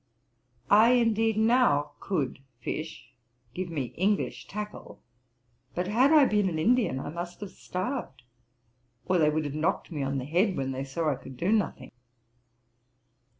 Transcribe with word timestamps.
I 0.71 0.93
indeed 0.93 1.37
now 1.37 1.91
could 1.99 2.39
fish, 2.59 3.13
give 3.53 3.69
me 3.69 3.93
English 3.95 4.47
tackle; 4.47 4.99
but 5.75 5.85
had 5.87 6.11
I 6.11 6.25
been 6.25 6.49
an 6.49 6.57
Indian 6.57 6.99
I 6.99 7.09
must 7.11 7.39
have 7.41 7.51
starved, 7.51 8.23
or 9.05 9.19
they 9.19 9.29
would 9.29 9.45
have 9.45 9.53
knocked 9.53 9.91
me 9.91 10.01
on 10.01 10.17
the 10.17 10.25
head, 10.25 10.57
when 10.57 10.71
they 10.71 10.85
saw 10.85 11.11
I 11.11 11.17
could 11.17 11.37
do 11.37 11.51
nothing.' 11.51 11.91